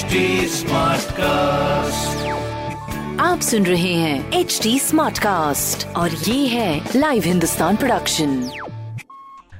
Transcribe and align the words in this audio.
HD 0.00 0.18
cast 1.12 2.28
आप 3.20 3.40
सुन 3.40 3.66
रहे 3.66 3.92
हैं 3.94 4.32
एच 4.32 4.58
डी 4.62 4.78
स्मार्ट 4.78 5.18
कास्ट 5.18 5.86
और 5.96 6.10
ये 6.10 6.46
है 6.46 6.90
लाइव 6.96 7.22
हिंदुस्तान 7.22 7.76
प्रोडक्शन 7.76 8.50